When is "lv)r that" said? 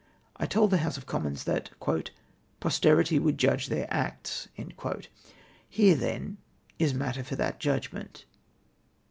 7.21-7.59